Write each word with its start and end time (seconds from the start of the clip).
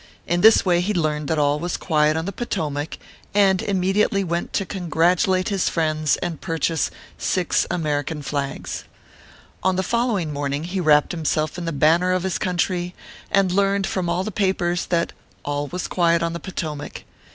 In 0.25 0.41
this 0.41 0.65
way 0.65 0.81
he 0.81 0.95
learned 0.95 1.27
that 1.27 1.37
all 1.37 1.59
was 1.59 1.77
quiet 1.77 2.17
on 2.17 2.25
the 2.25 2.31
Potomac, 2.31 2.97
and 3.35 3.61
immediately 3.61 4.23
went 4.23 4.51
to 4.53 4.65
congratulate 4.65 5.49
his 5.49 5.69
friends, 5.69 6.17
and 6.23 6.41
purchase 6.41 6.89
six 7.19 7.67
American 7.69 8.23
flags. 8.23 8.85
On 9.61 9.75
the 9.75 9.83
following 9.83 10.33
morning 10.33 10.63
he 10.63 10.79
wrapt 10.79 11.11
himself 11.11 11.55
in 11.59 11.65
the 11.65 11.71
banner 11.71 12.13
of 12.13 12.23
his 12.23 12.39
country 12.39 12.95
and 13.29 13.51
learned 13.51 13.85
from 13.85 14.09
all 14.09 14.23
the 14.23 14.31
papers 14.31 14.87
that 14.87 15.13
all 15.45 15.67
was 15.67 15.87
quiet 15.87 16.23
on 16.23 16.33
the 16.33 16.39
Potomac. 16.39 17.03